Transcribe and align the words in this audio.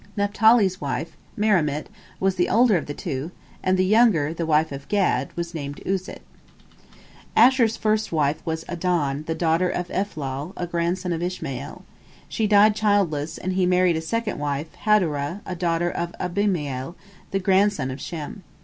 Naphtali's 0.17 0.81
wife, 0.81 1.15
Merimit, 1.37 1.87
was 2.19 2.33
the 2.33 2.49
older 2.49 2.75
of 2.75 2.87
the 2.87 2.93
two, 2.95 3.29
and 3.61 3.77
the 3.77 3.85
younger, 3.85 4.33
the 4.33 4.47
wife 4.47 4.71
of 4.71 4.87
Gad, 4.87 5.29
was 5.37 5.53
named 5.53 5.79
Uzit. 5.85 6.23
Asher's 7.35 7.77
first 7.77 8.11
wife 8.11 8.43
was 8.43 8.65
Adon, 8.67 9.25
the 9.27 9.35
daughter 9.35 9.69
of 9.69 9.89
Ephlal, 9.91 10.53
a 10.57 10.65
grandson 10.65 11.13
of 11.13 11.21
Ishmael. 11.21 11.85
She 12.27 12.47
died 12.47 12.73
childless, 12.75 13.37
and 13.37 13.53
he 13.53 13.67
married 13.67 13.95
a 13.95 14.01
second 14.01 14.39
wife, 14.39 14.73
Hadorah, 14.85 15.41
a 15.45 15.55
daughter 15.55 15.91
of 15.91 16.13
Abimael, 16.19 16.95
the 17.29 17.37
grandson 17.37 17.91
of 17.91 18.01
Shem. 18.01 18.41